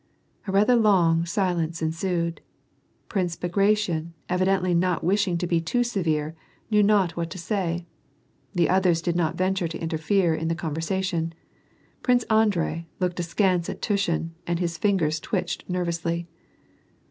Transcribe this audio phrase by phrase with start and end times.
[0.47, 2.41] A rather long silence ensued.
[3.07, 6.33] Prince Bagration, evidently not wishing to be too severe,
[6.71, 7.85] knew not what to say;
[8.53, 11.35] the others did not venture to interfere in the conversation.
[12.01, 16.25] Prince Andrei looked askance at Tushin and his fingers twitched nervously.